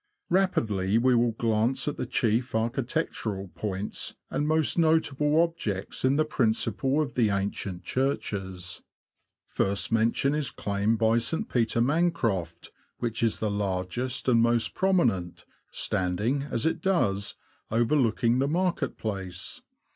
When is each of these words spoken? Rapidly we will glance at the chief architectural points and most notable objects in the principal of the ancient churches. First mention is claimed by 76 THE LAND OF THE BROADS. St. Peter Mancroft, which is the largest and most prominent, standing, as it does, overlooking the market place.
Rapidly 0.31 0.97
we 0.97 1.13
will 1.13 1.33
glance 1.33 1.87
at 1.87 1.95
the 1.95 2.07
chief 2.07 2.55
architectural 2.55 3.49
points 3.49 4.15
and 4.31 4.47
most 4.47 4.75
notable 4.75 5.39
objects 5.43 6.03
in 6.03 6.15
the 6.15 6.25
principal 6.25 6.99
of 7.03 7.13
the 7.13 7.29
ancient 7.29 7.83
churches. 7.83 8.81
First 9.45 9.91
mention 9.91 10.33
is 10.33 10.49
claimed 10.49 10.97
by 10.97 11.19
76 11.19 11.31
THE 11.31 11.37
LAND 11.37 11.37
OF 11.37 11.43
THE 11.43 11.49
BROADS. 11.51 11.53
St. 11.53 11.53
Peter 11.53 11.81
Mancroft, 12.33 12.71
which 12.97 13.21
is 13.21 13.37
the 13.37 13.51
largest 13.51 14.27
and 14.27 14.41
most 14.41 14.73
prominent, 14.73 15.45
standing, 15.69 16.41
as 16.49 16.65
it 16.65 16.81
does, 16.81 17.35
overlooking 17.69 18.39
the 18.39 18.47
market 18.47 18.97
place. 18.97 19.61